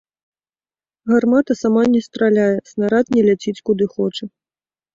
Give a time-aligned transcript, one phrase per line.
[1.11, 4.23] Гармата сама не страляе, снарад не ляціць куды хоча.